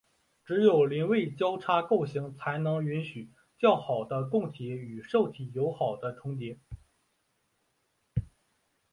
[0.47, 6.57] 只有邻位交叉构型才能允许较好的供体与受体有好的重叠。